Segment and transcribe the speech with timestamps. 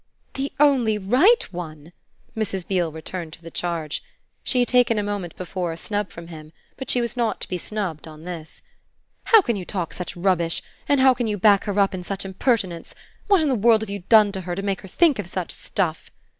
[0.33, 1.91] "The only right one?"
[2.35, 2.67] Mrs.
[2.67, 4.03] Beale returned to the charge.
[4.43, 7.47] She had taken a moment before a snub from him, but she was not to
[7.47, 8.63] be snubbed on this.
[9.25, 12.25] "How can you talk such rubbish and how can you back her up in such
[12.25, 12.95] impertinence?
[13.27, 15.51] What in the world have you done to her to make her think of such
[15.51, 16.09] stuff?"